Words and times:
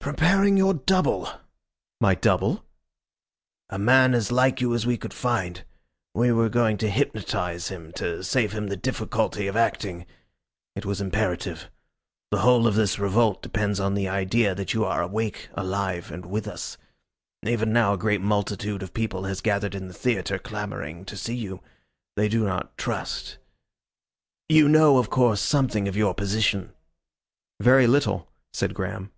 "Preparing 0.00 0.56
your 0.56 0.72
double." 0.72 1.28
"My 2.00 2.14
double?" 2.14 2.64
"A 3.68 3.78
man 3.78 4.14
as 4.14 4.32
like 4.32 4.58
you 4.58 4.72
as 4.74 4.86
we 4.86 4.96
could 4.96 5.12
find. 5.12 5.64
We 6.14 6.32
were 6.32 6.48
going 6.48 6.78
to 6.78 6.88
hypnotise 6.88 7.68
him, 7.68 7.92
to 7.96 8.24
save 8.24 8.52
him 8.52 8.68
the 8.68 8.76
difficulty 8.78 9.48
of 9.48 9.54
acting. 9.54 10.06
It 10.74 10.86
was 10.86 11.02
imperative. 11.02 11.68
The 12.30 12.38
whole 12.38 12.66
of 12.66 12.74
this 12.74 12.98
revolt 12.98 13.42
depends 13.42 13.80
on 13.80 13.92
the 13.92 14.08
idea 14.08 14.54
that 14.54 14.72
you 14.72 14.82
are 14.86 15.02
awake, 15.02 15.50
alive, 15.52 16.10
and 16.10 16.24
with 16.24 16.48
us. 16.48 16.78
Even 17.42 17.70
now 17.70 17.92
a 17.92 17.98
great 17.98 18.22
multitude 18.22 18.82
of 18.82 18.94
people 18.94 19.24
has 19.24 19.42
gathered 19.42 19.74
in 19.74 19.88
the 19.88 19.92
theatre 19.94 20.38
clamouring 20.38 21.04
to 21.04 21.18
see 21.18 21.36
you. 21.36 21.60
They 22.16 22.30
do 22.30 22.44
not 22.44 22.78
trust.... 22.78 23.36
You 24.48 24.70
know, 24.70 24.96
of 24.96 25.10
course 25.10 25.42
something 25.42 25.86
of 25.86 25.96
your 25.98 26.14
position?" 26.14 26.72
"Very 27.60 27.86
little," 27.86 28.30
said 28.54 28.72
Graham. 28.72 29.12